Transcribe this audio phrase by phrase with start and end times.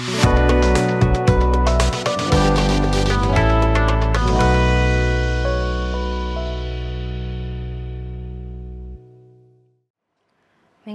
[0.00, 0.08] မင်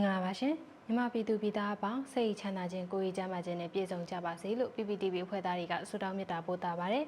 [0.02, 0.56] ္ဂလာပါရှင်
[0.88, 7.06] မြမပြည်သူပြည်သားအပေါင်းစိတ်ချမ်းသာခြင်းကိုယ်ရေးချမ်းသာခြင်းနဲ့ပြည့်စုံကြပါစေလို့ PPTV အဖွဲ့သားတွေကဆုတောင်းမေတ္တာပို့သပါတယ်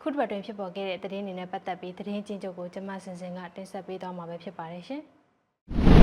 [0.00, 5.02] ခုတစ်ပတ်တွင်ဖြစ်ပေါ်ခဲ့တဲ့သတင်းတွေနဲ့ပတ်သက်ပြီးသတင်းချင်းချုပ်ကိုကျွန်မစင်စင်ကတင်ဆက်ပေးသွားမှာပဲဖြစ်ပါတယ်ရှင်
[5.98, 5.99] ပ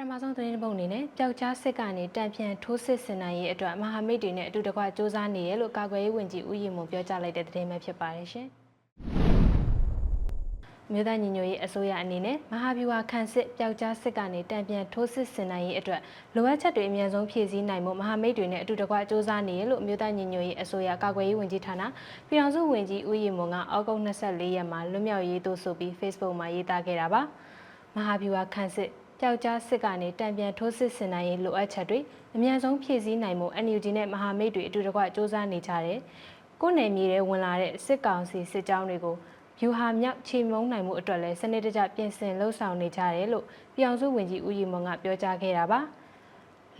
[0.00, 8.46] ထမဆုံးသတင်းပုတ်အနေနဲ့ပျောက်ကြားစစ်ကနေတံပြန်ထိုးစစ်ဆင်နိုင်ရေးအတွက်မဟာမိတ်တွေနဲ့အတူတကွစူးစမ်းနေရလို့ကာကွယ်ရေးဝန်ကြီးဦးရီမွန်ပြောကြားလိုက်တဲ့သတင်းပဲဖြစ်ပါတယ်ရှင်။
[10.92, 16.00] မြေသားညီညွတ်ရေးအစိုးရအနေနဲ့မဟာဗျူဟာခန့်စစ်ပျောက်ကြားစစ်ကနေတံပြန်ထိုးစစ်ဆင်နိုင်ရေးအတွက်
[16.34, 21.82] လိုအပ်ချက်တွေအမြန်ဆုံးဖြည့်ဆည်းနိုင်မှုမဟာမိတ်တွေနဲ့အတူတကွစူးစမ်းနေရလို့မြေသားညီညွတ်ရေးအစိုးရကာကွယ်ရေးဝန်ကြီးဌာန
[22.28, 27.22] ပြည်ထောင်စုဝန်ကြီးဦးရီမွန်ကအောက်တိုဘာ24ရက်မှာလွတ်မြောက်ရေးသို့ဆိုပြီး Facebook မှာရေးသားခဲ့တာပါ။
[27.96, 28.90] မဟာဗျူဟာခန့်စစ်
[29.20, 31.98] ပျောက်ကြားစစ်ကနေတံပြန်ထိုးစစ်ဆင်နိုင်ရေးလိုအပ်ချက်တွေ
[32.36, 35.98] အများဆုံးဖြည့်ဆည်းနိုင်မှု NUG နဲ့မဟာမိတ်တွေအတူတကွစ조사နေကြတယ်
[36.60, 39.16] ကိုယ်နယ်မြေတွေဝင်လာတဲ့စစ်ကောင်စီစစ်ကြောင်းတွေကို
[39.58, 43.44] ဗျူဟာမြောက်ချိန်မုံနိုင်မှုအတွက်လည်းစနစ်တကျပြင်ဆင်လှုပ်ဆောင်နေကြတယ်လို့
[43.76, 45.80] ပြောင်စုဝင်ကြီးဦးရီမွန်ကပြောကြားခဲ့တာပါ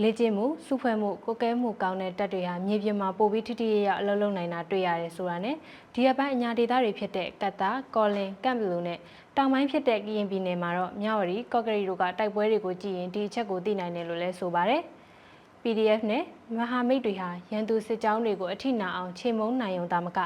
[0.02, 5.56] လေ့ကျင့်မှုစုဖွဲ့မှုကိုကဲမှုကောင်းတဲ့တပ်တွေဟာမြေပြင်မှာပိုပြီးထိထိရရအလုပ်လုပ်နိုင်တာတွေ့ရတယ်ဆိုတာနဲ့
[5.94, 8.98] ဒီအပိုင်းအညာဒေသတွေဖြစ်တဲ့ကတ်တာကော်လင်ကမ်ဘလူနဲ့
[9.36, 14.82] တောင်ပိုင်းဖြစ်တဲ့ကရင်ပြည်နယ်မှာတော့မြဝတီကော့ကရီတို့ကတိုက်ပွဲတွေကိုကြည့်ရင်ဒီအချက်ကိုသိနိုင်တယ်လို့လည်းဆိုပါတယ်
[15.62, 16.24] PDF နဲ့
[16.56, 20.18] မဟာမိတ်တွေဟာရန်သူစစ်ကြောင်းတွေကိုအထိနာအောင်ချိန်မုံနိုင်ုံသာမက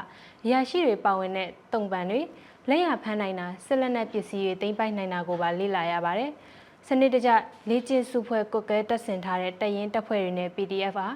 [0.49, 2.21] ရရှိတွေပါဝင်တဲ့တုံပန်တွေ
[2.69, 6.31] လက်ရဖမ်းနိုင်တာစစ်လက်နက်ပစ္စည်းတွေတင်ပိုက်နိုင်တာကိုပါလေ့လာရပါတယ်။
[6.87, 7.31] စနစ်တကျ
[7.69, 11.07] လေ့ကျင့်စုဖွဲ့ကုတ်ကဲတက်ဆင်ထားတဲ့တရင်တပ်ဖွဲ့တွေနဲ့ PDF ဟာ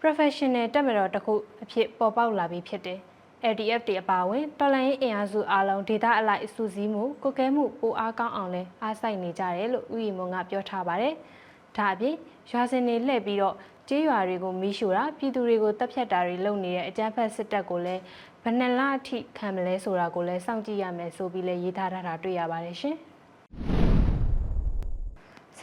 [0.00, 2.98] professional တက်မတော်တစ်ခုအဖြစ်ပေါ်ပေါက်လာပြီးဖြစ်တယ်။
[3.52, 11.14] LDF တွေအပါအဝင်တော်လိုင်းအင်အားစုအားလုံးဒေတာအလိုက်စုစည်းမှုကုတ်ကဲမှုပိုအားကောင်းအောင်လဲအားစိုက်နေကြတယ်လို့ဦးရီမွန်ကပြောထားပါတယ်။
[11.76, 12.16] ဒါအပြင်
[12.50, 13.56] ရွာစင်တွေလှည့်ပြီးတော့
[13.88, 18.02] ကျေးရွာတွေကိုမီးရှို့တာပြည်သူတွေကိုတပ်ဖြတ်တာတွေလုပ်နေတဲ့အကြမ်းဖက်စစ်တပ်ကိုလည်း
[18.42, 22.98] ဘယ်နှလအထိခံမလဲဆိုတာကိုလည်းစောင့်ကြည့်ရမယ်ဆိုပြီးလည်းရေးသားထားတာတွေ့ရပါတယ်ရှင်။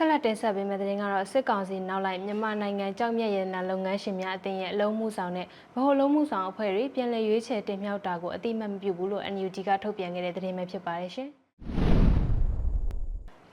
[0.01, 5.47] ဆက်လက်တင်ဆက်ပေးမယ့်သတင်းကတော့စစ်ကောင်စီနောက်လိုက်မြန်မာနိုင်ငံကြောက်မြက်ရတနာလုပ်ငန်းရှင်များအသင်းရဲ့အလုံးမှုဆောင်နဲ့ဗ
[5.83, 11.29] ဟိုလုံးမှုဆောင်အဖွဲ့တွေပြန်လည်ရွေးချယ်တင်မြှောက်တာကိုအတိမတ်မပြုဘူးလို့ NUG ကထုတ်ပြန်ခဲ့တဲ့သတင်းပဲဖြစ်ပါတယ်ရှင်။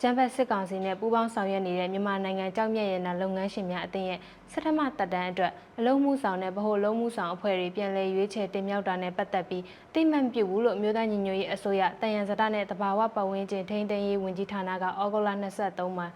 [0.00, 4.20] ကျန်းဖက်စစ်ကောင်စီနဲ့ပူးပေါင်းဆောင်ရွက်နေတဲ့မြန်မာနိုင်ငံကြောက်မြက်ရတနာလုပ်ငန်းရှင်များအသင်းရဲ့
[4.52, 9.62] စထမတက်တန်းအတွက်အလုံးမှုဆောင်နဲ့ဗဟိုလုံးမှုဆောင်အဖွဲ့တွေပြန်လည်ရွေးချယ်တင်မြှောက်တာနဲ့ပတ်သက်ပြီး
[9.94, 16.06] တိမှန်ပြုတ်ဘူးလို့မြို့သားညီညွတ်ရေးအစိုးရတန်ရန်စတာနဲ့တဘာဝပတ်ဝန်းကျင်ထိန်းသိမ်းရေးဝန်ကြီးဌာနကဩဂုတ်လ23မှာ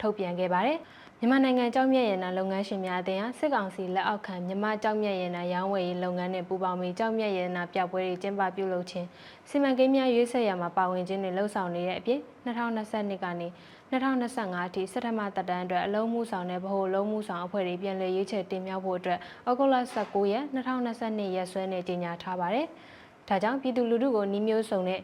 [0.00, 0.78] ထုတ်ပြန်ခဲ့ပါတယ်။
[1.20, 9.06] မြန်မာနိုင်ငံကြောက်မြက်ရတနာလုပ်ငန်းရှင်များအသင်းဟာစစ်ကောင်စီလက်အောက်ခံမြန်မာကြောက်မြက်ရတနာရောင်းဝယ်ရေးလုပ်ငန်းနဲ့ပူးပေါင်းပြီးကြောက်မြက်ရတနာပြပွဲတွေကျင်းပပြုလုပ်ခြင်း
[9.48, 13.48] စီမံကိန်းများရွေးဆက်ရမှာပါဝင်ခြင်းတွေလှုပ်ဆောင်နေတဲ့အပြင်2022ကနေ
[13.90, 19.18] 2025အထိစက်ထမတက်တန်းအတွက်အလုံးမှုဆောင်တဲ့ဗဟိုလုံးမှုဆောင်အဖွဲ့တွေပြန်လည်ရွေးချယ်တင်မြှောက်ဖို့အတွက်
[19.48, 22.66] ဩဂုတ်လ19ရက်2022ရက်စွဲနဲ့ကြေညာထားပါတယ်။
[23.28, 25.00] ဒါကြောင့်ပြည်သူလူထုကိုနှီးမျိုးစုံနဲ့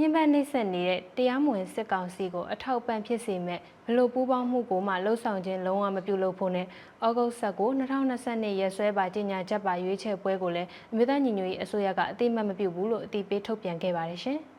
[0.00, 6.66] ညှဉ်းပန်းနှိပ်စက်နေတဲ့တရားမဝင်စစ်ကောင်စီကိုအထောက်ပံ့ဖြစ်စေမဲ့ဘလို့ပူးပေါင်းမှုကိုမှလှုပ်ဆောင်ခြင်းလုံးဝမပြုလုပ်ဖို့နဲ့
[7.06, 14.38] ဩဂုတ်19 2022ရက်စွဲပါကြေညာချက်ပါရွေးချယ်ပွဲကိုလည်းအမျိုးသားညီညွတ်ရေးအစိုးရကအတိမတ်မပြုဘူးလို့အတိပေးထုတ်ပြန်ခဲ့ပါတယ်ရှင်။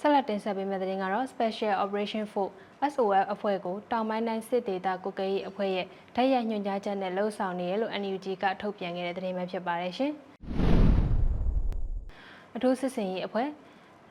[0.00, 2.54] ဆက်လက်တင်ဆက်ပေးမယ့်သတင်းကတော့ Special Operation Force
[2.92, 10.14] SOF အဖွဲ့ကိုတောင်ပိုင်းတိုင်းစစ်ဒေသကုကရေးအဖွဲ့ရဲ့ဓာတ်ရိုက်ညွှန်ကြားချက်နဲ့လှုပ်ဆောင်နေရလို့ NUG ကထုတ်ပြန်ခဲ့တဲ့သတင်းပဲဖြစ်ပါတယ်ရှင်။
[12.56, 13.48] အထူးစစ်စင်ရေးအဖွဲ့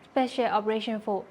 [0.05, 1.25] Special Operation Force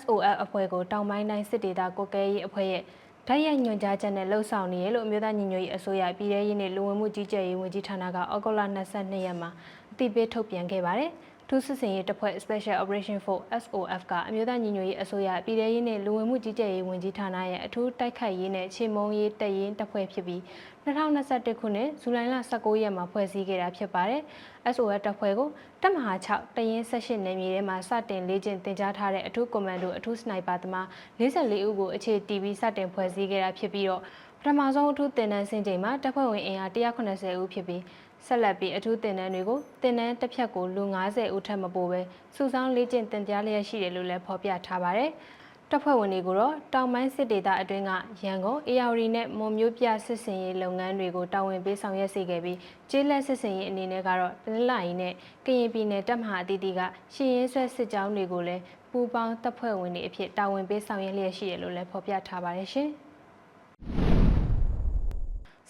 [0.00, 2.82] SOF အဖွဲ့ကိုတောင်ပိုင်းတိုင်းစစ်ဒေသကုကရေးအဖွဲ့ရဲ့
[3.28, 8.60] ဓာတ်ရိုက်ညွှန်ကြားချက်နဲ့လှုပ်ဆောင်နေရလို့အမျိုးသားညီညွတ်ရေးအစိုးရပြည်ထရေးနဲ့လူဝင်မှုကြီးကြပ်ရေးဝန်ကြီးဌာနကဩဂုတ်လ
[8.92, 9.50] 22ရက်မှာ
[9.92, 11.10] အသိပေးထုတ်ပြန်ခဲ့ပါတယ်။
[11.54, 20.40] ထူးစစ်စင်ရေးတပ်ဖွဲ့ Special Operation Force SOF ကအမျိုးသားညီညွတ်ရေးအစိုးရပြည်ထရေးနဲ့လူဝင်မှုကြီးကြပ်ရေးဝန်ကြီးဌာနရဲ့အထူးတိုက်ခိုက်ရေးနဲ့ချေမှုန်းရေးတပ်ရင်းတပ်ဖွဲ့ဖြစ်ပြီး
[20.84, 24.22] 2021ခုနှစ်ဇူလိုင်လ19ရက်မှာဖွဲ့စည်းခဲ့တာဖြစ်ပါတယ်။
[24.74, 25.48] SOF တပ်ဖွဲ့ကို
[25.82, 30.86] တပ်မဟာ6တရင်18နယ်မြေထဲမှာစတင်လေ့ကျင့်သင်ကြားထားတဲ့အထူးကွန်မန်ဒိုအထူးစနိုက်ပါသမား
[31.18, 34.02] 44ဦးကိုအခြေတည်ပြီးစတင်ဖွဲ့စည်းခဲ့တာဖြစ်ပြီးတော့
[34.40, 37.82] ပထမဆုံးအထူးတင်နန်းစင်ချိန်မှာတပ်ဖွဲ့ဝင်အင်အား190ဦးဖြစ်ပြီး
[38.26, 42.00] ဆက်လက်ပြီးအထူးတင်နန်းတွေကိုတင်နန်းတစ်ဖြတ်ကိုလူ90ဦးထက်မပိုဘဲ
[42.34, 45.10] စုဆောင်းလေ့ကျင့်တင်ကြားလျက်ရှိတယ်လို့လည်းဖော်ပြထားပါတယ်။
[45.70, 47.92] တပ်ဖွဲ့ဝင်တွေကိုတော့တောင်ပိုင်းစစ်ဒေသအတွင်းက
[48.24, 52.58] ရန်ကုန်အေရဝတီနဲ့မွန်မျိုးပြစစ်စင်ရေးလုပ်ငန်းတွေကိုတာဝန်ပေးဆောင်ရွက်စေခဲ့ပြီး
[52.90, 55.12] ကျေးလက်စစ်စင်ရေးအနေနဲ့ကတော့တနင်္လာရီနဲ့
[55.46, 56.80] ကရင်ပြည်နယ်တပ်မဟာအသီးသီးက
[57.14, 62.88] ရှင်းရဲဆွဲစစ်ကြောင်းတွေကိုလည်းပူးပေါင်းတပ်ဖွဲ့ဝင်တွေအဖြစ်တာဝန်ပေးဆောင်ရွက်လျက်ရှိတယ်လို့လည်းဖော်ပြထားပါတယ်ရှင်။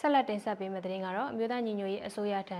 [0.00, 2.58] ဆက်လက်တင်ဆက်ပေးမယ့်သတင်းကတော့အမျိုးသားညီညွတ်ရေးအစိုးရထံ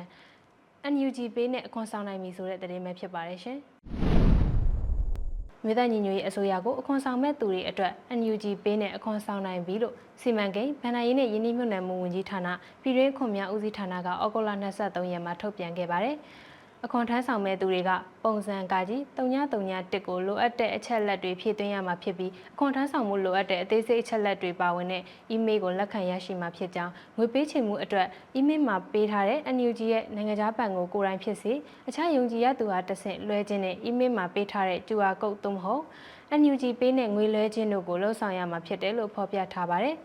[0.93, 3.59] NUG ပေးနဲ့အခွန်ဆောင်နိုင်ပြီဆိုတဲ့သတင်းပဲဖြစ်ပါတယ်ရှင်။
[5.65, 12.49] မြို့သားညီညွတ်ရေးအစိုးရကိုအခွန်ဆောင်မဲ့သူတွေအတွက် NUG ပေးနဲ့အခွန်ဆောင်နိုင်ပြီလို့စီမံကိန်းဗန်နာရေးနဲ့ယင်းနှိမ့်မြုံနယ်မှုဝန်ကြီးဌာန
[12.83, 14.51] ပြည်တွင်းခွန်များဦးစီးဌာနကဩဂုတ်လ
[14.83, 16.17] 23ရက်မှာထုတ်ပြန်ခဲ့ပါတယ်။
[16.87, 17.91] အခွန်ထမ်းဆောင်မဲ့သူတွေက
[18.25, 31.53] ပုံစံကာကြီး3931ကိုလိုအပ်တဲ့အချက်လက်တွေဖြည့်သွင်းရမှာဖြစ်ပြီးအခွန်ထမ်းဆောင်မှုလိုအပ်တဲ့အသေးစိတ်အချက်လက်တွေပါဝင်တဲ့အီးမေးလ်ကိုလက်ခံရရှိမှာဖြစ်ကြောင်းငွေပေးချေမှုအတွက်အီးမေးလ်မှာပေးထားတဲ့ NUG ရဲ့နိုင်ငံခြားဘဏ်ကိုကိုယ်တိုင်ဖြစ်စေ
[31.89, 35.83] အခြားယုံကြည်ရသူအားတဆင့်လွှဲခြင်းနဲ့အီးမေးလ်မှာပေးထားတဲ့ QR code သို့မဟုတ်
[36.41, 39.97] NUG ပေးနဲ့ငွေလွှဲခြင်းတို့ကိုလှုပ်ဆောင်ရမှာဖြစ်တယ်လို့ဖော်ပြထားပါတယ်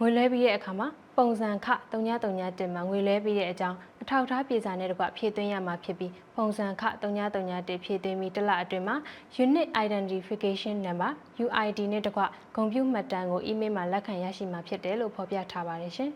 [0.00, 0.88] ငွေလွှဲပြီးတဲ့အခါမှာ
[1.20, 8.96] ပုံစံခ3931မှာငွေလဲပြီးတဲ့အကြောင်းအထောက်အထားပြေစာနဲ့တကွဖြည့်သွင်းရမှာဖြစ်ပြီးပုံစံခ3931ဖြည့်သွင်းပြီးတစ်လအတွင်းမှာ
[9.44, 11.10] Unit Identification Number
[11.44, 12.22] UID နဲ့တကွ
[12.56, 16.10] ဂုဏ်ပြုမှတ်တမ်းကိုအီးမေးလ်မှာလက်ခံရရှိမှာဖြစ်တယ်လို့ဖော်ပြထားပါတယ်ရှင်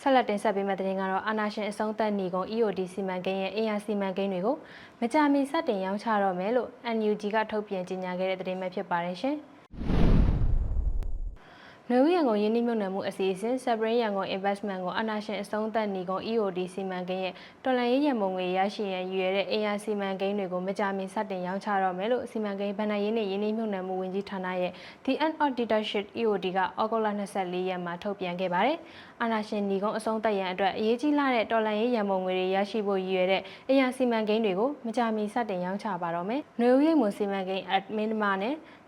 [0.00, 4.56] ဆက်လက်တင်ဆက်ပေးမယ့်သတင်းကတော့အာနာရှင်အစုံသက်ညီကုံ EOD စီမံကိန်းရဲ့အင်အားစီမံကိန်းတွေကို
[5.00, 9.38] မကြာမီစတင်ရောင်းချတော့မယ်လို့ NUG ကထုတ်ပြန်ကြေညာခဲ့တဲ့သတင်းပဲဖြစ်ပါတယ်ရှင်။
[11.90, 17.34] နွေဦးရန်ကုန်ယင်းနှိမ့်မြုံနယ်မှုအစီအစဉ် Sabrin ရန်ကုန် Investment ကိုအနာရှင်အဆုံးသက်နေကုန် EOD စီမံကိန်းရဲ့
[17.64, 24.72] တော်လှန်ရေးရန်ပုံငွေရရှိရန်ရည်ရွယ်တဲ့ AI စီမံကိန်းတွေကိုမကြာမီစတင်ရောင်းချတော့မယ်လို့စီမံကိန်းဗဏ္ဍာရေးနဲ့ယင်းနှိမ့်မြုံနယ်မှုဝန်ကြီးဌာနရဲ့
[25.04, 28.78] The End Auditorship EOD ကဩဂုတ်လ24ရက်မှာထုတ်ပြန်ခဲ့ပါတယ်။
[29.22, 38.32] အနာရှင်နေကုန်အဆုံးသက်ရန်အတွက်အရေးကြီးလာတဲ့တော်လှန်ရေးရန်ပုံငွေတွေရရှိဖို့ရည်ရွယ်တဲ့ AI စီမံကိန်းတွေကိုမကြာမီစတင်ရောင်းချပါတော့မယ်။နွေဦးရိပ်မွန်စီမံကိန်း admin မှာ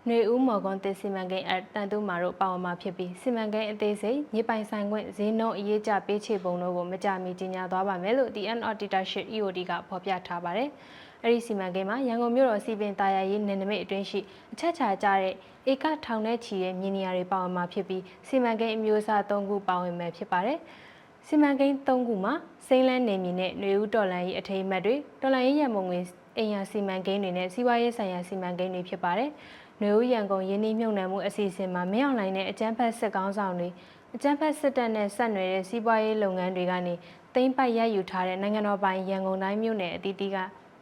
[0.09, 10.69] နှွေဦးမော်ကွန်တင်စီမံကိန်းအတန်တူမာတို့ပါဝင်မှာဖြစ်ပြီးစီမံကိန်းအသေးစိတ်မြေပိုင်ဆိုင်ခွင့်ဈေးနှုန်းအရေးကြပေးချေပုံတို့ကိုမကြမီကြီးညာသွားပါမယ်လို့ DN Auditorship EOD ကဖော်ပြထားပါတယ်။
[11.23, 14.19] အဲဒီစီမံကိန်းမှာရန်ကုန်မြို့တော်စီပင်တာယာရေးနယ်နိမိတ်အတွင်းရှိ
[14.53, 15.33] အချက်ချာကြတဲ့
[15.71, 20.57] ဧကထောင်နဲ့ချီရဲ့မြေနေရာတွေပါဝင်မှာဖြစ်ပြီးစီမံကိန်းအမျိုးအစား၃ခုပါဝင်မှာဖြစ်ပါတယ်။
[21.27, 22.33] စီမံကိန်း၃ခုမှာ
[22.67, 25.99] စိမ့်လန်းနေမြင်တဲ့နေဦးတော်လန်ရေးအထိမ်းအမှတ်တွေတော်လန်ရေးရမုံငွေ
[26.37, 29.29] အိမ်ယာစီမံကိန်းတွေနဲ့စီးပွားရေးဆိုင်ရာစီမံကိန်းတွေဖြစ်ပါတယ်။
[29.81, 33.69] နွေဦးရန်ကုန်ရင်းနှီးမြှုပ်နှံမှုအစီအစဉ်မှာမင်းအောင်လှိုင်နဲ့အကြမ်းဖက်စစ်ကောင်းဆောင်တွေ
[34.15, 36.93] အကြမ်းဖက်စစ်တပ်နဲ့ဆက်နွယ်တဲ့စီးပွားရေးလုပ်ငန်းတွေကနေ
[37.33, 40.37] သိမ်းပိုက်ရယူထားတဲ့နိုင်ငံတော်ပိုင်ရန်ကုန်တိုင်းမြို့နယ်အသီးသီးက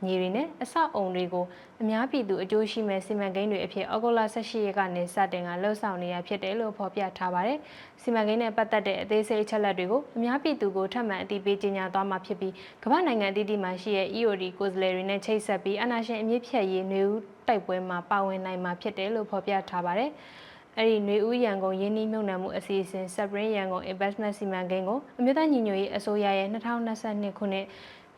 [0.05, 1.45] မြေတွေနဲ့အဆောက်အုံတွေကို
[1.81, 7.57] အများပြည်သူအကျိုးရှိမဲ့စီမံကိန်းတွေအဖြစ်ဩဂုတ်လ18ရက်ကနေစတင်ကလှုပ်ဆောင်နေရဖြစ်တယ်လို့ဖော်ပြထားပါတယ်။
[8.01, 12.53] စီမံကိန်းနဲ့ပတ်သက်တဲ့အသေးစိတ်အချက်လက်တွေကိုအများပြည်သူကိုထပ်မံအသိပေးကြေညာသွားမှာဖြစ်ပြီး
[12.83, 20.11] ကမ္ဘာနိုင်ငံအသီးသီးမှာရှိတဲ့ EOD ကိုယ်စားလှယ်တွေနဲ့ချိတ်ဆက်ပြီးအနာရှင်အမြင့်ဖြတ်ရေးနေဦးတိုက်ပွဲမှာပါဝင်နိုင်မှာဖြစ်တယ်လို့ဖော်ပြထားပါတယ်။
[20.77, 27.65] အဲ့ဒီຫນွေဦးရန်ကုန်ရင်းနှီးမြှုပ်နှံမှုအစီအစဉ် Sabrin ရန်ကုန် Investment စီမံကိန်းကိုအမျိုးသားညီညွတ်ရေးအစိုးရရဲ့2022ခုနှစ်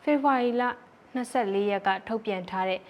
[0.02, 0.62] ဖေဖော်ဝါရီလ
[1.14, 2.80] 24ရက်ကထုတ်ပြန်ထားတဲ့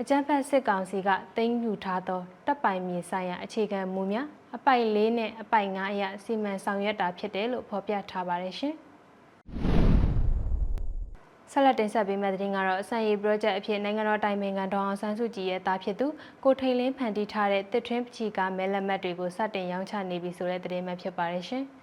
[0.00, 8.74] အကြံဖတ်စစ်ကောင်စီကတင်ယူထားသောတပ်ပိုင်မြေဆိုင်ရာအခြေခံမူများအပိုက်၄နဲ့အပိုက်၅အရစီမံဆောင်ရွက်တာဖြစ်တယ်လို့ဖော်ပြထားပါတယ်ရှင်။
[11.52, 16.06] ဆက်လက်တင်ဆက်ပေးမယ့်သတင်းကတော့အစံရီ project အဖြစ်နိုင်ငံတော်တိုင်ပင်ခံဒေါအောင်ဆန်းစုကြည်ရဲ့တာဖြစ်သူ
[16.44, 21.64] ကိုထိန်လင်းဖန်တီးထားတဲ့တစ်ထွင်းပချီကမဲလက်မှတ်တွေကိုစတင်ရောင်းချနေပြီဆိုတဲ့သတင်းမှဖြစ်ပါတယ်ရှင်။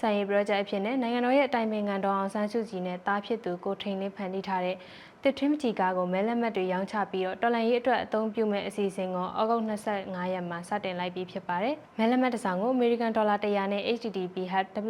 [0.00, 4.76] ဆိုင်ရီ project အဖြစ်နဲ့နိုင်ငံတော်ရဲ့အတိုင်ပင်ခံဒေါအောင်ဆန်းစုကြည်နဲ့တာဖြစ်သူကိုထိန်လင်းဖန်တီးထားတဲ့
[5.22, 14.36] တစ်ထွင်းပချီကားကိုမဲလက်မှတ်တွေရောင်းချပြီးတော့တော်လန်ရေးအတွက်အသုံးပြုမဲ့အစီအစဉ်ကိုဩဂုတ်25ရက်မှာစတင်လိုက်ပြီးဖြစ်ပါတယ်။မဲလက်မှတ်တစ်စောင်ကို American Dollar 100နဲ့ HTTP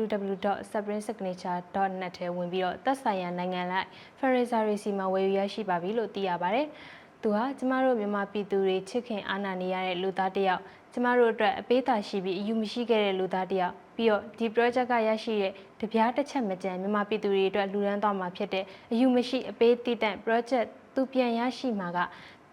[0.02, 3.88] www.sabrinsignature.net ထဲဝင်ပြီးတော့သက်ဆိုင်ရာနိုင်ငံလိုက်
[4.18, 6.66] Ferrari စီမှာဝယ်ယူရရှိပါပြီလို့သိရပါတယ်။
[7.22, 10.62] သူဟာကျမတို့မြန်မာပြည်သူတွေချစ်ခင်အားနာနေရတဲ့လူသားတစ်ယောက်
[10.92, 21.98] ကျမတို့အတွက်အပေးသာရှိပြီးအယူမရှိခဲ့တဲ့လူသားတစ်ယောက် ပြီးတော့ဒီ project ကရရှိတဲ့တပြားတစ်ချက်မကြံမြန်မာပြည်သူတွေအတွက်လူရန်သွားမှာဖြစ်တဲ့အယူမရှိအပေးတည်တံ့ project သူပြန်ရရှိမှာက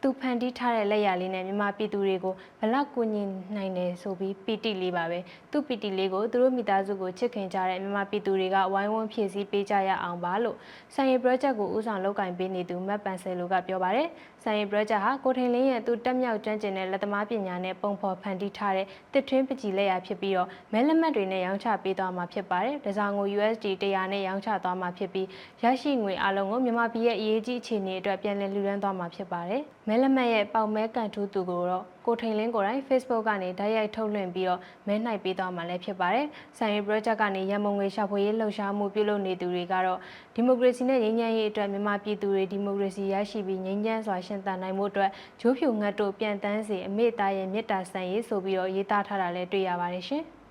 [0.07, 3.23] သူဖန်တီးထားတဲ့လက်ရလေးနဲ့မြန်မာပြည်သူတွေကိုဘလောက်ကိုညီ
[3.55, 5.19] နိုင်တယ်ဆိုပြီးပီတိလေးပါပဲ
[5.51, 10.57] သူပီတိလေးကိုသူတို့မိသားစုကိုချစ်ခင်ကြတဲ့မြန်မာပြည်သူတွေကဝိုင်းဝန်းဖြည့်ဆည်းပေးကြရအောင်ပါလို့
[10.95, 14.07] ဆိုင်ရီ project ကိုဦးဆောင်လုပ်ကင်ပေးနေသူမတ်ပန်ဆယ်လိုကပြောပါတယ်
[14.43, 25.27] ဆိုင်ရီ project ဟာကိုထိန်လင်းရဲ့သူတက်မြောက်ကျွမ်းကျင်တဲ့လက်သမားပညာနဲ့ပုံဖော်ဖန်တီးထားတဲ့တစ်ထွင်းပကြည်လက်ရဖြစ်ပြီးတော့မဲလက်မှတ်တွေနဲ့ရောင်းချပေးသွားမှာဖြစ်ပါတယ်။ဒါဆောင်ကို USD 100နဲ့ရောင်းချသွားမှာဖြစ်ပြီး
[25.63, 39.99] ရရှိငွေအလုံးကိုမြန်မာပြည်ရဲ့အရေးကြီးအခြေအနေအတွက်ပြန်လည်လှူဒါန်းသွားမှာဖြစ်ပါတယ်။မဲလက်မှတ်ရဲ့ပေါက်မဲကန်ထူးသူကိုတော့ကိုထိန်လင်းကိုယ်တိုင် Facebook ကနေဓာတ်ရိုက်ထုတ်လွှင့်ပြီးတော့မဲနှိုက်ပေးသွားမှာလည်းဖြစ်ပါတယ်။ဆိုင်ရီ project ကနေရန်မုံငွေရှာဖွေရေးလှုပ်ရှားမှုပြုလုပ်နေသူတွေကတော့
[40.35, 45.11] ဒီမိုကရေစီနဲ့ငြိမ်းချမ်းရေးအတွက်မြန်မာပြည်သူတွေဒီမိုကရေစီရရှိပြီးငြိမ်းချမ်းစွာရှင်သန်နိုင်မှုအတွက်
[45.41, 50.23] ဂျိုးဖြူငတ်တို့ပြန်တန်းစီအမေသားရဲ့မေတ္တာဆန်ရေးဆိုပြီးတော့ရေးသားထားတာလည်းတွေ့ရပါတယ်ရှင်။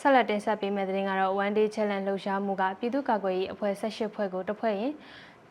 [0.00, 4.92] ဆက်လက်တင်ဆက်ပေးမယ့်သတင်းကတော့ One Day Challenge လှုပ်ရှားမှုကပြည်သူ့ကာကွယ်ရေးအဖွဲ့18ဖွဲ့ကိုတစ်ဖွဲ့ရင်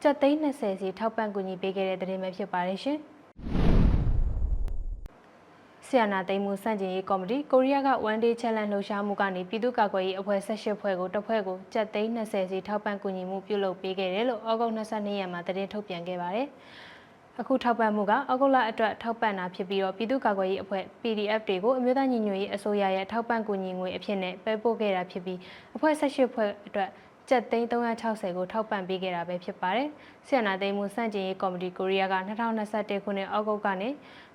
[0.03, 2.97] ကျပ်သိန်း20စီထောက်ပံ့ကူညီပေးခဲ့တဲ့သတင်းပဲဖြစ်ပါတယ်ရှင်။
[5.85, 16.47] စဆီယနာသိမ်းမှုစန့်ကျင်ရေးကော်မတီကိုရီးယားက One Day Challenge လှုပ်ရှားမှုကနေပြည်သူ့ကာကွယ်ရေးအဖွဲ့18ဖွဲ့ကိုတစ်ဖွဲ့ကိုကျပ်သိန်း20စီထောက်ပံ့ကူညီမှုပြုလုပ်ပေးခဲ့တယ်လို့ဩဂုတ်22ရက်မှာသတင်းထုတ်ပြန်ခဲ့ပါတယ်။
[17.39, 25.39] အခုထောက်ပံ့မှုကဩဂုတ်လအတွက်ထောက်ပံ့တာဖြစ်ပြီးတော့ပြည်သူ့ကာကွယ်ရေးအဖွဲ့ PDF တွေကိုအမျိုးသားညီညွတ်ရေးအစိုးရရဲ့ထောက်ပံ့ကူညီငွေအဖြစ်နဲ့ပေးပို့ခဲ့တာဖြစ်ပြီး
[25.75, 26.89] အဖွဲ့18ဖွဲ့အတွက်
[27.29, 29.89] ကျပ်သိန်း360ကိုထောက်ပံ့ပေးခဲ့တာပဲဖြစ်ပါတယ်။
[30.27, 33.89] ဆီယနာသိမ်းမှုစန့်ကျင်ရေးကော်မတီကိုရီးယားက2021ခုနှစ်ဩဂုတ်ကနေ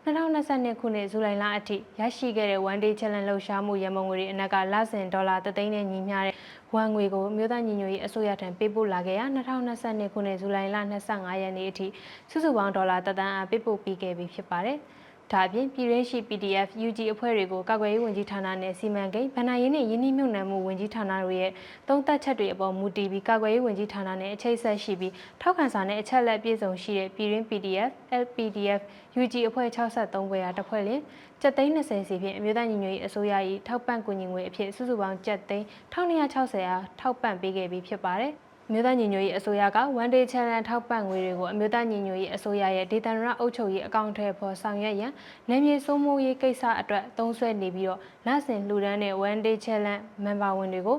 [0.04, 6.34] 2022ခုနှစ်ဇူလိုင်လအထိရရှိခဲ့တဲ့ One Day Challenge လှုပ်ရှားမှုရမုံငွေတွေအနက်ကလစဉ်ဒေါ်လာ3သိန်းနဲ့ညီမျှတဲ့
[6.74, 10.76] ဝမ်ငွေကိုမြို့သားညီညွတ်ရေးအစိုးရထံပေးပို့လာခဲ့ရာ2022ခုနှစ်ဇူလိုင်လ
[11.10, 11.86] 25ရက်နေ့အထိ
[12.30, 14.78] စုစုပေါင်းဒေါ်လာ3သန်းအားပေးပို့ပြီးခဲ့ပြီဖြစ်ပါတယ်။
[15.34, 21.50] ဒါအပြင်ပြည်ရင်းရှိ PDF UG အဖွဲ့တွေကိုကာကွယ်ရေးဝန်ကြီးဌာနနဲ့စီမံကိန်းဗဏ္ဍာရေးနဲ့ယင်းနှိမ့်မြုပ်နှံမှုဝန်ကြီးဌာနတို့ရဲ့
[21.88, 27.90] သုံးသက်ချက်တွေအပေါ်မူတည်ပြီးကာကွယ်ရေးဝန်ကြီးဌာနနဲ့အချိတ်ဆက်ရှိပြီးထောက်ခံစာနဲ့အချက်လက်ပြည့်စုံရှိတဲ့ပြည်ရင်း PDF,
[28.22, 28.80] LPDF,
[29.22, 31.00] UG အဖွဲ့63ဘွဲရာတစ်ဖွဲ့လင်
[31.42, 33.34] ကျပ်သိန်း20စီဖြင့်အမျိုးသားညီညွတ်ရေးအစိုးရ၏
[33.66, 38.34] ထောက်ပံ့ကူညီငွေအဖြစ်စုစုပေါင်းကျပ်သိန်း1260အားထောက်ပံ့ပေးခဲ့ပြီးဖြစ်ပါတယ်။
[38.68, 45.12] အမျိုးသားညီညွတ်ရေးအစိုးရက One Day Challenge ထောက်ပံ့ငွေတွေကိုအမျိုးသားညီညွတ်ရေးအစိုးရရဲ့ဒေသန္တရအုပ်ချုပ်ရေးအကောင့်ထဲပေါ်ဆောင်ရွက်ရန်
[45.48, 50.98] နယ်မြေစိုးမိုးရေးကိစ္စအတွက်သုံးစွဲနေပြီးတော့လစဉ်လှူဒန်းတဲ့ One Day Challenge မန်ပါဝင်တွေကို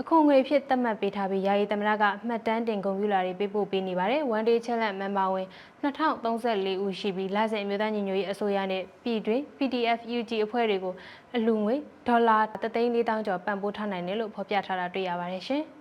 [0.00, 5.46] အခွန်ငွေဖြစ်သတ်မှတ်ပေးထားပြီးယာယီသမရကမှတ်တမ်းတင်ကွန်ပျူတာတွေပေးပို့ပေးနေပါတယ်။ One Day Challenge မန်ပါဝင်
[5.82, 10.94] 2034ဦးရှိပြီးလစဉ်အမျိုးသားညီညွတ်ရေးအစိုးရနဲ့ပြည်တွင်း PDF UG အဖွဲ့တွေကို
[11.36, 11.74] အလူငွေ
[12.08, 15.64] ဒေါ်လာ3,400ကျော်ပံ့ပိုးထားနိုင်တယ်လို့ဖော်ပြထားတာတွေ့ရပါတယ်ရှင်။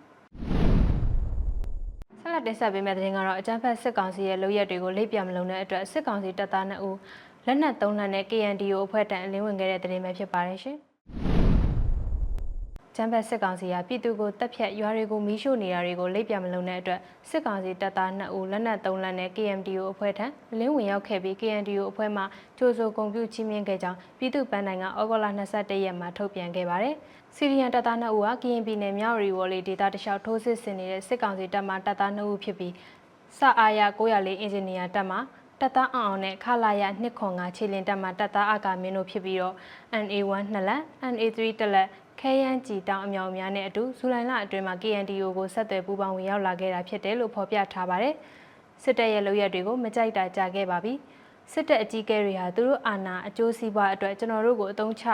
[2.26, 6.98] ဆက်လက်တင်ဆက်ပေးမယ့်သတင်းကတော့အကြမ်းဖက်စစ်ကောင်စီရဲ့လုပ်ရက်တွေကိုလိပ်ပြမလုံတဲ့အတွက်စစ်ကောင်စီတပ်သား2ဦး
[7.46, 10.78] လက်နက်သုံးလက်နဲ့ KNDO အဖွဲ့တန်အလင်းဝင်ခဲ့တဲ့သတင်းပဲဖြစ်ပါတယ်ရှင်။
[12.98, 17.00] ကျန်းဖက်စစ်ကောင်စီကပြည်သူကိုတပ်ဖြတ်ရွာတွေကိုမီးရှို့နေတာတွေကိုလိပ်ပြမလုံတဲ့အတွက်
[17.30, 20.26] စစ်ကောင်စီတပ်သား2ဦးလက်နက်3လက်နဲ့ KMDO အဖွဲ့ထံ
[20.60, 22.24] လင်းဝင်ရောက်ခဲ့ပြီး KNDO အဖွဲ့မှ
[22.58, 25.26] ကြိုးစိုးဂုံပြုချီးမြှင့်ခဲ့ကြောင်းပြည်သူ့ပန်းတိုင်ကဩဂုတ်လ
[25.56, 26.96] 22ရက်မှာထုတ်ပြန်ခဲ့ပါတယ်။
[27.36, 32.74] စီရီယန်တပ်သား2ဦးဟာကရင်ပြည်နယ်မြောက်ရီဝေါ်လီဒေသတလျှောက်ထိုးစစ်ဆင်နေတဲ့စစ်ကောင်စီတပ်မှတပ်သား2ဦးဖြစ်ပြီး
[33.38, 35.18] စအားရ904အင်ဂျင်နီယာတပ်မှ
[35.62, 36.84] တပ်သားအောင်အောင်နဲ့ခလာရ
[37.24, 39.56] 205ခြေလင်တပ်မှတပ်သားအကာမင်းတို့ဖြစ်ပြီးတော့
[40.04, 40.82] NA1 နှစ်လက်
[41.14, 41.88] NA3 တစ်လက်
[42.22, 48.14] ခဲယမ်းကြည်တောင်အမြောင်များနဲ့အတူဇူလိုင်လအတွင်းမှာ KNDO ကိုဆက်သွယ်ပူးပေါင်းဝင်ရောက်လာခဲ့တာဖြစ်တယ်လို့ဖော်ပြထားပါတယ်။
[48.84, 50.94] စစ်တပ်ရဲ့လုပ်ရက်တွေကိုမကြိုက်တာကြားခဲ့ပါပြီ။
[51.52, 55.06] စစ်တပ်အကြီးအကဲတွေဟာသူတို့အာဏာအကျိုးစီးပွားအတွက်ကျွန်တော်တို့ကိုအသုံးချ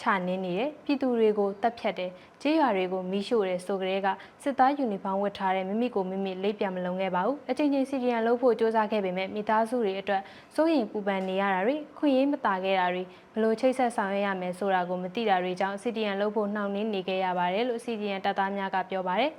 [0.00, 2.10] ချနင်းနေတယ်ပြည်သူတွေကိုတပ်ဖြတ်တယ်
[2.42, 4.08] ကြေးရွာတွေကိုမီးရှို့တယ်ဆိုကြတဲ့က
[4.42, 10.22] စစ်သားယူနီဖောင်းဝတ်ထားတဲ့မိမိကိုမိမိလိပ်ပြမလုံခဲ့ပါဘူးအချိန်ချင်းစီဒီယန်လုပ်ဖို့စ조사ခဲ့ပေမဲ့မိသားစုတွေအတွက်
[10.54, 13.02] စိုးရိမ်ပူပန်နေရတာတွေခွင့်ရင်းမတာခဲ့တာတွေ
[13.34, 19.32] ဘလို့ချိတ်ဆက်ဆောင်ရွက်ရမယ်ဆိုတာကိုမသိတာတွေကြောင့်စီဒီယန်လုပ်ဖို့နှောင့်နှေးနေခဲ့ရပါတယ်လို့စီဒီယန်တပ်သားများကပြောပါတယ်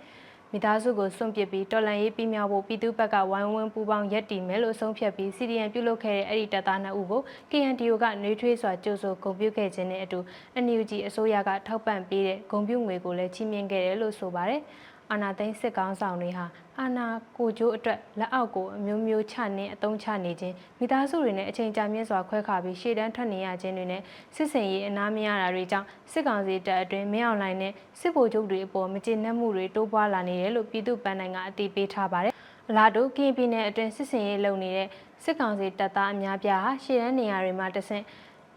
[0.52, 10.20] မိသားစုကိုစွန့်ပစ်ပြီးတော်လန်ရေးပြီးမြောက်ဖို့ပြည်သူ့ဘက်ကဝိုင်းဝန်းပူးပေါင်းရက်တည်မယ်လို့ဆုံးဖြတ်ပြီး CDN ပြုလုပ်ခဲ့တဲ့အဲ့ဒီတပ်သားနှစ်ဦးကို KNDO ကနှွေးထွေးစွာကြိုးဆိုဂုဏ်ပြုခဲ့ခြင်းနဲ့အတူ
[10.66, 14.62] NUG အစိုးရကထောက်ပံ့ပေးတဲ့ဂုဏ်ပြုငွေကိုလည်းချီးမြှင့်ခဲ့တယ်လို့ဆိုပါတယ်။
[15.12, 16.46] အာနာသိန်းစစ်ကောင်းဆောင်တွေဟာ
[16.82, 17.06] အာနာ
[17.38, 24.02] ကိုကျိုးအတွက်လက်အောက်ကိုအမျိုးမျိုးချနှင်းအသုံးချနေခြင်းမိသားစုတွေနဲ့အချိန်ကြာမြင့်စွာခွဲခါပြီးရှေ့တန်းထွက်နေရခြင်းတွေနဲ့
[24.36, 32.34] စစ်စင်ရေးအနားမရတာတွေကြောင့်စစ်ကောင်စီတပ်အတွင်းမင်းအောင်လှိုင်နဲ့စစ်ဗိုလ်ချုပ်တွေအပေါ်မကျေနပ်မှုတွေတိုးပွားလာနေတယ်လို့ပြည်သူ့ပန်းတိုင်ကအတည်ပြုထားပါတယ်။
[32.70, 34.88] အလားတူကရင်ပြည်နယ်အတွင်းစစ်စင်ရေးလုပ်နေတဲ့
[35.24, 38.04] စစ်ကောင်စီတပ်သားအများပြားဟာရှေ့တန်းနေရာတွေမှာတဆင့်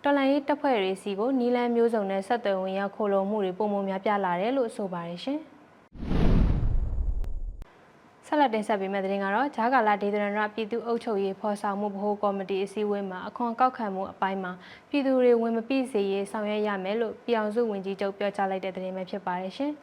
[0.03, 5.41] တော်လိုင်းရေးတပ်ဖွဲ့တွေစီကိုနီလန်းမျိုးစုံနဲ့ဆက်သွယ်ဝင်ရောက်ခိုးလုံမှုတွေပုံမှန်များပြလာတယ်လို့ဆိုပါတယ်ရှင်။
[8.33, 14.53] ဆက်လက်တင်ဆက်ပေးမယ့်သတင်းကတော့ဂျာကာလာဒေသရဏပြည်သူ့အုပ်ချုပ်ရေးဖော်ဆောင်မှုဗဟိုကော်မတီအစည်းအဝေးမှာအခွန်ကောက်ခံမှုအပိုင်းမှာ
[14.91, 19.73] ပြည်သူတွေဝင်မပြည့်စေရေးဆောင်ရွက်ရမယ်လို့ပြည်အောင်စုဝန်ကြီးချုပ်ပြောကြားလိုက်တဲ့သတင်းပဲဖြစ်ပါတယ်ရှင်။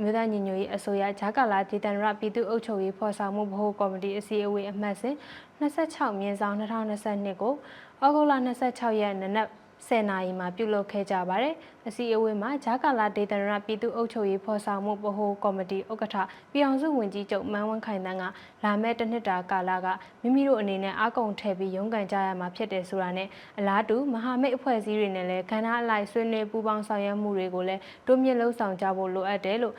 [0.00, 5.14] မြို့သားညီညွတ်ရေးအစိုးရဂျာကာလာဒေသရဏပြည်သူ့အုပ်ချုပ်ရေးဖော်ဆောင်မှုဗဟိုကော်မတီအစည်းအဝေးအမှတ်စဉ်
[5.60, 7.54] 26မြင်းဆောင်2022ကို
[8.02, 8.32] ဩဂုတ်လ
[8.68, 9.48] 26ရက်နေ့နက်
[9.86, 11.54] 10နာရီမှာပြုလုပ်ခဲ့ကြပါတယ်။
[11.88, 16.16] အစည်းအဝေးမှာဂျာကာလာဒေသနာပြည်သူ့အုပ်ချုပ်ရေးဖော်ဆောင်မှုဗဟိုကော်မတီဥက္ကဋ္ဌ
[16.52, 18.24] ပြည်အောင်စုဝန်ကြီးချုပ်မန်းဝန်းခိုင်တန်းက
[18.64, 19.86] လာမယ့်တစ်နှစ်တာကာလက
[20.22, 29.74] မိမိတို့အနေနဲ့အကုံထည့်ပြီးရုန်းကန်ကြရမှာဖြစ်တယ်ဆိုတာနဲ့အလားတူမဟာမိတ်အဖွဲ့အစည်းတွေနဲ့လည်းခန္ဓာအလိုက်ဆွေးနွေးပူးပေါင်းဆောင်ရွက်မှုတွေကိုလည်းတိုးမြင့်လှုံ့ဆော်ကြဖို့လိုအပ်တယ်လို့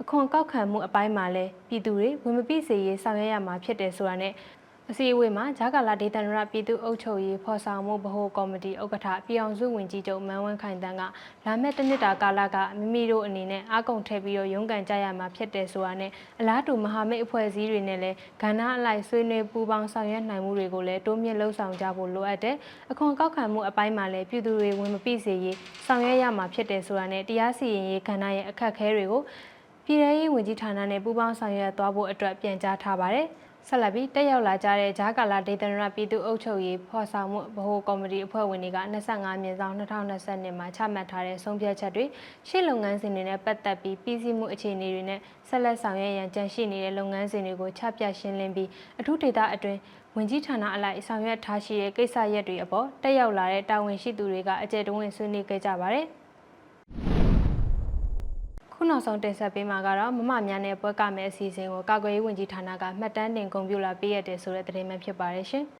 [0.00, 4.32] အခွန်ကောက်ခံမှုအပိုင်းမှာလည်းပြည်သူတွေဝင်မပြည့်စေရေးဆောင်ရွက်ရမှာဖြစ်တယ်ဆိုတာနဲ့
[4.90, 11.02] အစည်းအဝေးမှာဂျာကာလာဒေသနရပြည်သူ့အုပ်ချုပ်ရေးဖော်ဆောင်မှုဗဟိုကော်မတီဥက္ကဋ္ဌပြည်အောင်စုဝင်ကြီးချုပ်မန်းဝန်းခိုင်တန်းက
[11.44, 16.10] လာမယ့်တစ်နှစ်တာကာလကမိမိတို့အနေနဲ့အကုံထည့်ပြီးတော့ရုန်းကန်ကြရမှာဖြစ်တယ်ဆိုတာနဲ့
[16.40, 22.56] အလားတူမဟာမိတ်အဖွဲ့အစည်းတွေနဲ့လည်းကဏ္ဍအလိုက်ဆွေးနွေးပူးပေါင်းဆောင်ရွက်နိုင်မှုတွေကိုလည်းတိုးမြင့်လှုံ့ဆော်ကြဖို့လိုအပ်တယ်။
[22.90, 29.22] အခွန်ကောက်ခံမှုအပိုင်းမှာလည်းပြည်သူတွေဝင်မပြည့်စေရေးဆောင်ရွက်ရမှာဖြစ်တယ်ဆိုတာနဲ့တရားစီရင်ရေးကဏ္ဍရဲ့အခက်အခဲတွေကို
[29.86, 33.28] ပြည်ထောင်ရေးဝန်ကြီးဌာနနဲ့ပူးပေါင်းဆောင်ရွက်သွားဖို့အတွက်ပြန်ကြားထားပါတယ်။
[33.68, 38.78] ဆက်လက်ပြီးတက်ရောက်လာကြတဲ့ဂျာကာလာဒေသနာပြည်သူ့အုပ်ချုပ်ရေးဖော်ဆောင်မှုဗဟိုကော်မတီအဖွဲ့ဝင်တွေက
[39.12, 42.04] 25မြင်းဆောင်2020မှာချမှတ်ထားတဲ့ဆုံးဖြတ်ချက်တွေ
[42.48, 48.68] ရှေ့လုပ်ငန်းစဉ်တွေနဲ့ပတ်သက်ပြီးပြည်စည်းမှုအခြေအနေတွေနဲ့ဆက်လက်ဆောင်ရွက်ရန်ကြံရှိနေတဲ့လုပ်ငန်းစဉ်တွေကိုချပြရှင်းလင်းပြီး
[49.00, 49.78] အထူးဒေသအတွင်း
[50.16, 56.08] ဝင်ကြီးဌာနအလိုက်ဆောင်ရွက်ထားရှိတဲ့ကိစ္စရပ်တွေအပေါ်တက်ရောက်လာတဲ့တာဝန်ရှိသူတွေကအကြံတဝင်းဆွေးနွေးခဲ့ကြပါတယ်။
[58.84, 65.64] ခုနောက်ဆုံးတင်ဆက်ပေးမှာကတော့မမများနဲ့ပွဲကမဲ့အစီအစဉ်ကိုကာကွယ်ရေးဝန်ကြီးဌာနကမှတ်တမ်းတင်ဂုဏ်ပြုလာပေးရတယ်ဆိုတဲ့သတင်းမှဖြစ်ပါတယ်ရှင်။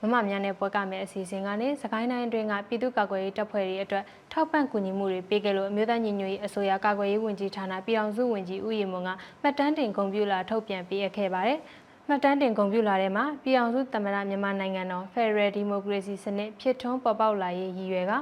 [0.00, 9.10] မမများနဲ့ပွဲကမဲ့အစီအစဉ်ကနေစကိုင်းတိုင်းအတွင်းကပြည်သူ့ကာကွယ်ရေးတပ်ဖွဲ့တွေအတွက်ထောက်ပံ့ကူညီမှုတွေပေးခဲ့လို့အမျိုးသားညီညွတ်ရေးအစိုးရကာကွယ်ရေးဝန်ကြီးဌာနပြည်အောင်စုဝန်ကြီးဦးရီမွန်က
[9.42, 11.58] မှတ်တမ်းတင်ဂုဏ်ပြုလာထုတ်ပြန်ပေးအပ်ခဲ့ပါတယ်။
[12.08, 18.12] မှတ်တမ်းတင်ဂုဏ်ပြုလာတဲ့မှာပြည်အောင်စုသမ္မတမြန်မာနိုင်ငံတော် Federal Democracy စနစ်ဖြစ်ထွန်းပေါ်ပေါက်လာရေးရည်ရွယ်က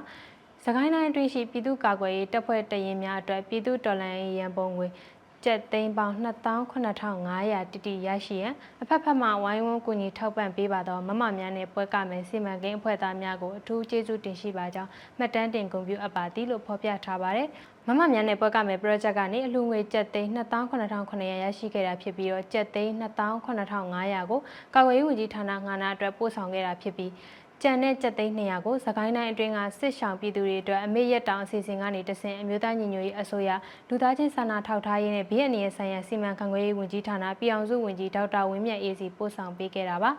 [0.66, 4.87] စကိုင်းတိုင်းအတွင်းရှိပြည်သူ့ကာကွယ်ရေးတပ်ဖွဲ့တရင်များအတွက်ပြည်သူ့တော်လှန်ရေးရန်ပုံငွေ
[5.45, 6.14] ကျပ်သိန်းပေါင်း
[6.95, 17.49] 28,500တိတိရရှိရန်အဖက်ဖက်မှဝိုင်းဝန်းကူညီထောက်ပံ့ပေးပါတော့မမများနဲ့ပွဲကမယ်စီမံကိန်းအဖွဲ့သားများကိုအထူးကျေးဇူးတင်ရှိပါကြောင်းမှတ်တမ်းတင်ဂုဏ်ပြုအပ်ပါသည်လို့ဖော်ပြထားပါတယ်
[17.87, 24.40] မမများနဲ့ပွဲကမယ် project ကနေအလှငွေကျပ်သိန်း28,900ရရှိခဲ့တာဖြစ်ပြီးတော့ကျပ်သိန်း28,500ကို
[24.75, 27.11] ကာကွယ်ရေးဝန်ကြီးဌာနငါနာအတွက်ပို့ဆောင်ခဲ့တာဖြစ်ပြီး
[27.64, 33.50] ကျန်တဲ့ကြက်သိန်း200ကိုစကိုင်းတိုင်းအတွင်းကစစ်ဆောင်ပြည်သူတွေအတွက်အမေရက်တောင်အစီအစဉ်ကနေတဆင့်အမျိုးသားညီညွတ်ရေးအစိုးရ
[33.88, 40.11] လူသားချင်းစာနာထောက်ထားရေးနဲ့ဘေးအန္တရာယ်ဆိုင်ရာစီမံခန့်ခွဲရေးဝန်ကြီးဌာနပြည်အောင်စုဝန်ကြီးဒေါက်တာဝင်းမြတ်အေးစီပို့ဆောင်ပေးခဲ့တာပါ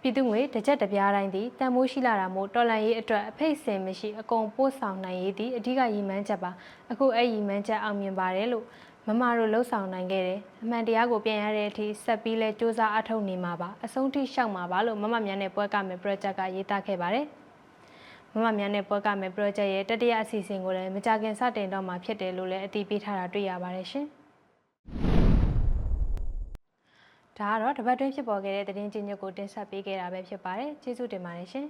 [0.00, 6.50] ပြည်သူငွေတစ်ချက်တစ်ပြားတိုင်းသည်တန်မိုးရှိလာတာမို့တော်လန်ရေးအတွက်အဖိတ်စင်မရှိအကုန်ပို့ဆောင်နိုင်ရေးသည်အဓိကရည်မှန်းချက်ပါ
[6.90, 8.64] အခုအဲ့ရည်မှန်းချက်အောင်မြင်ပါတယ်လို့
[9.10, 17.26] မမတို့လှုပ်ဆောင်နိုင်ခဲ့တယ်အမှန်တရားကိုပြန်ရတဲ့အထိဆက်ပြီးလဲစူးစမ်းအထောက်နေမှာပါအဆုံးထိရှောက်မှာပါလို့မမမြန်တဲ့ပွဲကမယ် project ကရေးသားခဲ့ပါတယ်
[18.34, 24.06] မမမြန်တဲ့ပွဲကမယ် project ရဲ့တတိယအစီအစဉ်ကိုလည်းမကြခင်စတင်တော့မှာဖြစ်တယ်လို့လည်းအတည်ပြုထားတာတွေ့ရပါတယ်ရှင်
[27.38, 31.66] ဒါကတော့တပတ်တွင်းဖြစ်ပေါ်ခဲ့တဲ့သတင်းချင်းညွတ်ကိုတင်ဆက်ပေးခဲ့တာပဲဖြစ်ပါတယ်ကျေးဇူးတင်ပါတယ်ရှင်